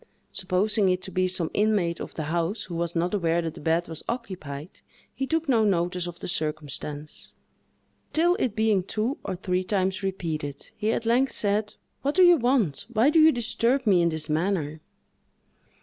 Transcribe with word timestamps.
Supposing 0.31 0.89
it 0.89 1.03
to 1.03 1.11
be 1.11 1.27
some 1.27 1.51
inmate 1.53 1.99
of 2.01 2.15
the 2.15 2.23
house, 2.23 2.63
who 2.63 2.73
was 2.75 2.95
not 2.95 3.13
aware 3.13 3.39
that 3.43 3.53
the 3.53 3.59
bed 3.61 3.87
was 3.87 4.01
occupied, 4.09 4.81
he 5.13 5.27
took 5.27 5.47
no 5.47 5.63
notice 5.63 6.07
of 6.07 6.17
the 6.17 6.27
circumstance, 6.27 7.27
till 8.11 8.33
it 8.39 8.55
being 8.55 8.81
two 8.81 9.19
or 9.23 9.35
three 9.35 9.63
times 9.63 10.01
repeated, 10.01 10.71
he 10.75 10.91
at 10.91 11.05
length 11.05 11.33
said, 11.33 11.75
"What 12.01 12.15
do 12.15 12.23
you 12.23 12.37
want? 12.37 12.87
Why 12.91 13.11
do 13.11 13.19
you 13.19 13.31
disturb 13.31 13.85
me 13.85 14.01
in 14.01 14.09
this 14.09 14.27
manner?" 14.27 14.81